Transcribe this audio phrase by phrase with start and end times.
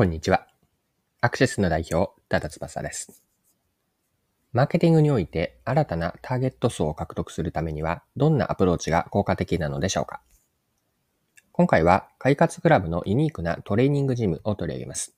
[0.00, 0.46] こんにちは。
[1.20, 3.22] アクセスの代表、ダダ翼です。
[4.54, 10.22] マーケティングにおいて新たなターゲット層を獲得するためにはどんなアプローチが効果的なのでしょうか？
[11.52, 15.14] 今回は快活クラブのユニークなトレーニングジムを取り上げます。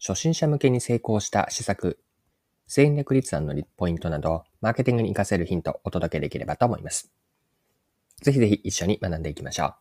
[0.00, 1.98] 初心者向けに成功した施策、
[2.68, 7.10] 戦略立案のポイントなど、マーケティングに活かせるヒントをお届けできればと思います。
[8.22, 9.74] ぜひぜひ一緒に学んでいきましょう。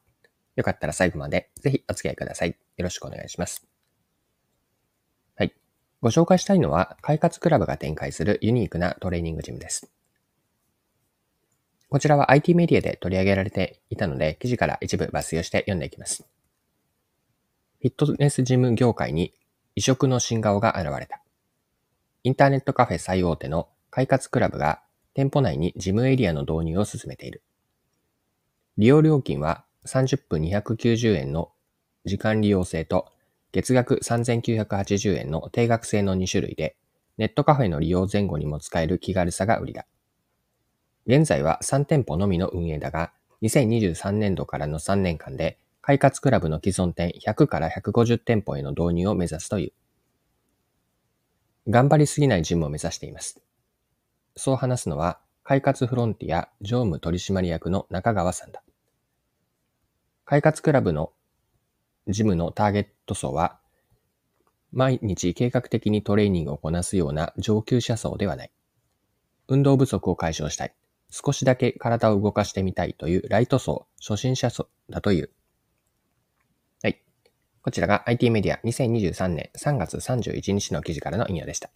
[0.56, 2.50] よかったら最後までぜひお付き合いください。
[2.50, 3.71] よろしくお願いします。
[6.02, 9.92] ご紹介したいのは、快活クラブが展開するユニークなトレーニングジムです。
[11.90, 16.26] こちらは IT メディアで取り上げられていたので、記事から一部抜粋をして読んでいきます。
[17.82, 19.34] フィットネスジム業界に
[19.76, 21.22] 異色の新顔が現れた。
[22.24, 24.82] インターネットカフェ最大手の快活クラブが
[25.14, 27.44] 店舗内にジムエリアの導入を進めている。
[28.78, 31.52] 利用料金は30分290円の
[32.06, 33.12] 時間利用制と
[33.52, 36.76] 月額3980円の定額制の2種類で、
[37.18, 39.86] ネットカフェの利用前後にも使える気軽さが売りだ。
[41.06, 49.74] 現在は3店舗のみの運営だが、2023年度からの3年間で、快活クラブの既存店100から150店舗への導入を目指すという。
[51.70, 53.42] 頑張りすぎないジムを目指しています。
[54.38, 58.64] そう話すのは、快活フロンティア常務取締役の中川さんだ。
[60.24, 61.12] 快活クラブの
[62.08, 63.60] ジムのターゲット層は、
[64.72, 68.52] 毎日計画的にトレーニングをこなすような上級者層ではない。
[69.48, 70.74] 運動不足を解消したい。
[71.10, 75.30] 少しだけ体を動かしてみたいというライト層、初心者層だという。
[76.82, 77.02] はい。
[77.62, 81.70] こちらが IT メディア2023年3月31日の記事からの引用でした。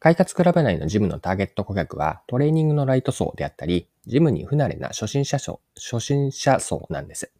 [0.00, 7.32] 快活クラブ内のジムのターゲット顧客はトレーニングのライト層であったり、ジムに不慣れな初心者層、初心者層なんです。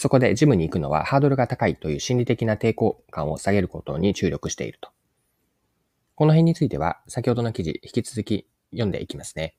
[0.00, 4.88] そこでジムに行くのはハードルが高いという心理的な抵抗感を下げることに注力していると。
[6.14, 9.56] この辺については先ほどの記事引き続き読んでいきますね。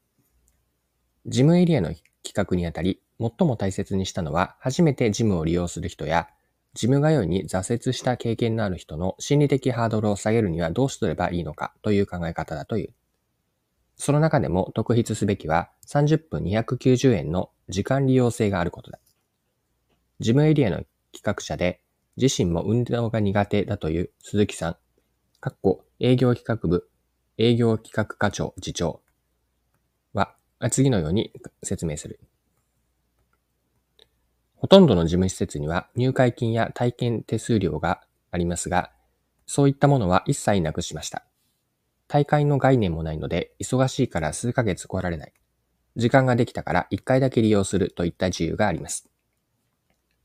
[1.28, 2.04] ジムエリアの企
[2.34, 6.28] 画にあたり、最も大切にしたのは初めてジムを利用する人や、
[6.74, 12.94] ジム通いに挫折した経験のある人の心理的ハードルを下げるにはどうすればいいのかという考え方だという。
[13.96, 18.98] その中でも特筆すべきは30分290円の時間利用性があることだ。
[20.22, 21.82] 事務エリアの企画者で、
[22.16, 24.76] 自身も運動が苦手だという鈴木さん、
[25.40, 26.88] かっこ営業企画部、
[27.40, 29.02] 営業企画課長次長
[30.14, 30.36] は、
[30.70, 31.34] 次のように
[31.64, 32.20] 説明する。
[34.58, 38.92] ほとんどの事務施設には入会金や体験手数料がありますが、
[39.48, 41.26] そういったものは一切なくしました。
[42.08, 45.34] 大会の概念もないので、忙しいから数ヶ月来られない。
[45.96, 49.11] 時間ができたから一回だけ利用するといった自由があります。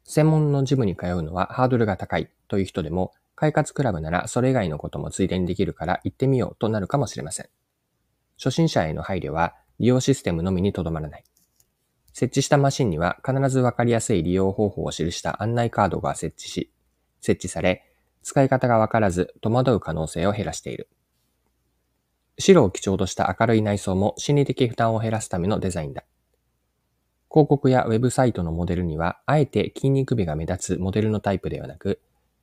[0.07, 7.49] 専門のジムに通うのはハードルが高いという人でも、快活クラブならそれ以外のこともついでにできるから行ってみようとなるかもしれません。
[8.39, 11.25] 初心者への配慮は利用システムのみにとどまらない。
[12.13, 16.73] 設置したマシンには必ずわかりやすい利用方法を記した案内カードが設置し、
[17.21, 17.85] 設置され、
[18.23, 20.89] 使い方がわからず戸惑う可能性を減らしている。
[22.39, 26.05] 白を基調とした明るい内装も心理的負担を減らすためのデザインだ。
[27.31, 32.01] 広告やウェブサイトのモデルには、あえて筋肉美が目立つモデルのタイプではなく、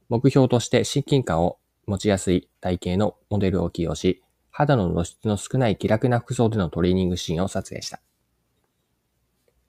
[0.09, 1.57] 目標として親近感を
[1.87, 4.21] 持ちやすい体型のモデルを起用し、
[4.51, 7.99] 肌の露出の少ない気楽な服装でのトレーニングシーンを撮影した。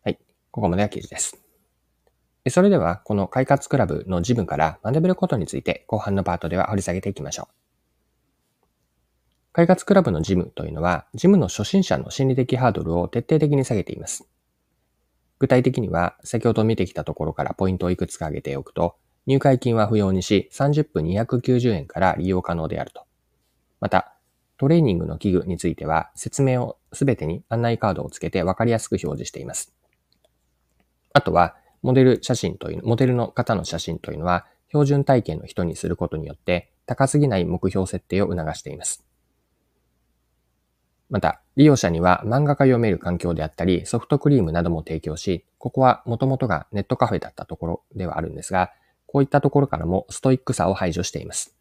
[0.05, 0.19] はい。
[0.51, 1.41] ここまでは記事です。
[2.51, 7.55] それでは、この快活クラブのジムから学べることについて後半のパートでは掘り下げていきましょう。
[9.53, 14.29] 快活クラブのジムというのは、ジムの初心者の心理的ハードルを徹底的に下げています。
[15.45, 18.97] 具体的には、先ほど見てきたところからポイントをいくつか挙げておくと、
[19.27, 23.05] 入会金は不要にし、30分290円から利用可能であると。
[23.79, 24.15] また、
[24.57, 29.75] トレーニングの器具については、説明をすべてに案内カードをつけて分かりやすく表示しています。
[31.13, 39.05] あとは、モデル写真という、モデルの方の写真というのは、標準体験の人にすることによって、高すぎない目標設定を促しています。
[41.11, 48.73] また、利用者には漫画が読める環境であったり、ソフトクリームなども提供し、ここはもともとがネットカフェだったところではあるんですが、
[49.07, 51.55] こういったところからもストイックさを排除しています。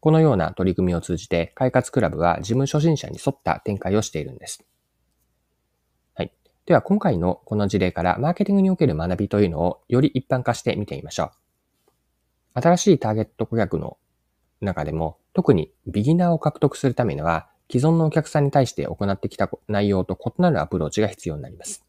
[0.00, 4.64] このような取り組みを通じて、快活クラブは事務初心者に沿った展開をしているんです。
[6.14, 6.32] はい。
[6.66, 11.32] では今回のこの事例からマーケティングにおける学びというのをより一般化して見てみましょ
[12.54, 12.60] う。
[12.60, 13.96] 新しいターゲット顧客の
[14.60, 21.84] 中でも特にビギナーを獲得するためには既存のお客さんに対して行ってきた内容と異なるアプローチが必要になります。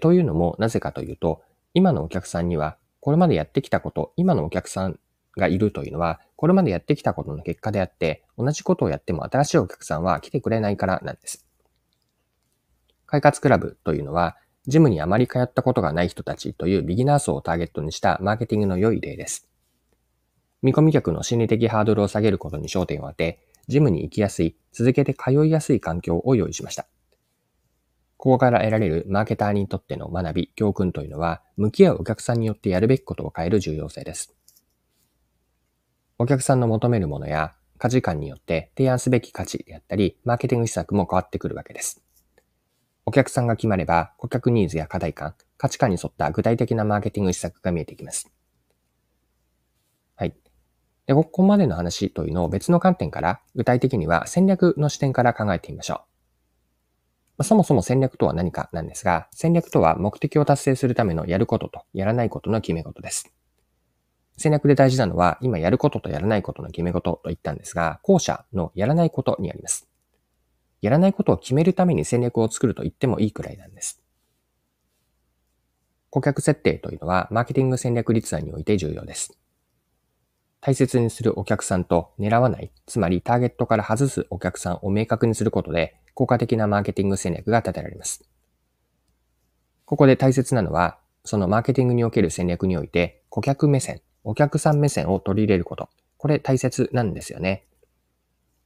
[0.00, 1.42] というのも、なぜかというと、
[1.74, 2.76] 今のお客さんには
[3.06, 4.98] これまでやってきたこと、今のお客さん
[5.36, 11.46] がいるというのは、これまでやってきたことの結果であって、同じことをやっても新しいお客さんは来てくれないからなんです。
[13.06, 14.36] 快活クラブというのは、
[14.66, 19.48] ジムにあまり通ったことがない人たちというビギナー層をターゲットにしたマーケティングの良い例です。
[20.62, 26.86] 見込み客の心理的ハードルを下げることに焦点を当て、ジムに行きやすい、続けて通いやすい環境を用意しました。
[28.16, 34.34] ここから得られるマーケターにとっての学び、教訓というのは、向き合うお客さんによってやるべきことを変える重要性です。
[36.18, 42.02] お客さんの求めるものや価値観によって提案すべき価値であったり、マーケティング施策も変わってくるわけです。
[43.04, 48.35] お客さんが決まれば、顧客ニーズや課題感、価値観に沿った具体的なマーケティング施策が見えてきます。
[51.06, 56.02] で、ここまでの話というのを別の観点から、具体的には戦略の視点から考えてみましょ
[57.38, 57.44] う。
[57.44, 63.32] そもそも戦略とは何かなんですが、戦略とは目的を達成するためのやることとやらないことの決め事です。
[64.38, 69.88] 戦略で大事なのは、今やることとやらないことの決め事と言ったんですが、後者のやらないことにあります。
[70.80, 74.02] やらないことを決めるために戦略を作ると言ってもいいくらいなんです。
[76.10, 79.38] 顧客設定というのは、マーケティング戦略立案において重要です。
[80.66, 88.24] 大切にするお客さんと狙わない、つまりターゲットから外すお客さんを明確にすることで、効果的なマーケティング戦略が立てられます。
[89.84, 95.88] ここで大切なのは、そのマーケティングにおける戦略において、顧客目線、お客さん目線を取り入れること。
[96.18, 97.64] これ大切なんですよね。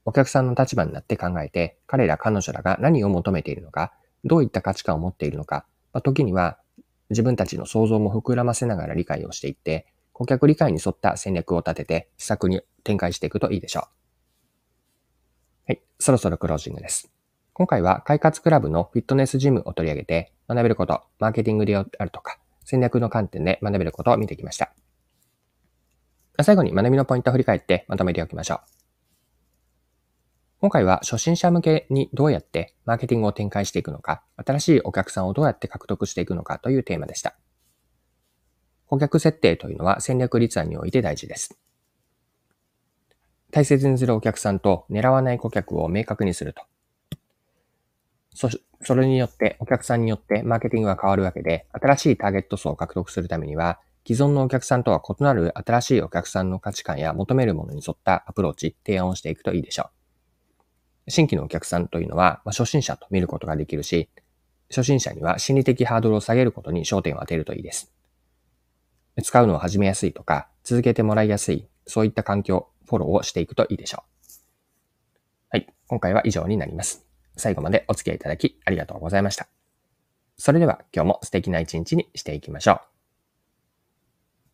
[0.03, 3.93] お客さんの立場になって考えて、彼ら彼女らが何を求めているのか、
[4.23, 6.57] どういった価値観を持っているのか、ま、時には
[7.11, 13.83] 自分たちの想像も膨らませながら理解をしていって、顧客理解に沿った戦略を立てて施策に展開していくといいでしょう。
[15.67, 17.11] はい、そろそろクロージングです。
[17.53, 24.73] 今回は快活クラブのフィットネスジムを取り上げて学べること、マーケティングであるとか、戦略の観点で学べることを見てきました。
[26.41, 28.59] 最後に学びのポイントを振り返ってまとめておきましょう。
[30.59, 37.35] 今回は初心者向けにどうやってマーケティングを展開していくのか、新しいお客さんをどうやって獲得していくのかというテーマでした。
[38.91, 41.57] 顧客設定というのは戦略立案において大事です。
[43.49, 46.63] 大切にするお客さんと狙わない顧客を明確にすると。
[48.35, 48.49] そ、
[48.81, 59.89] それによってお客さんによってマーケティングが変わるわけで、新しいターゲット層を獲得するためには、既存のお客さんとは異なる新しいお客さんの価値観や求めるものに沿ったアプローチ、提案をしていくといいでしょ
[61.07, 61.11] う。
[61.11, 64.09] 新規のお客さんというのは、まあ、初心者と見ることができるし、
[64.69, 67.93] 初心者には心理的ハードルを下げることに焦点を当てるといいです。
[69.21, 74.11] 使うのを始めやすいとか、続けてもらいやすい、そういった環境、フォローをしていくといいでしょう。
[75.49, 75.67] はい。
[75.87, 77.05] 今回は以上になります。
[77.37, 79.47] 最後までお付き合いいただきありがとうございました。
[80.37, 82.90] それでは今日も素敵な一日にしていきましょう。